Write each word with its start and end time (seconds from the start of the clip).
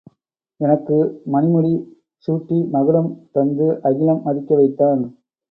எனக்கு 0.59 0.97
மணிமுடி 1.33 1.73
சூட்டி 2.27 2.57
மகுடம் 2.71 3.11
தந்து 3.31 3.69
அகிலம் 3.83 4.23
மதிக்க 4.23 4.51
வைத்தான். 4.55 5.03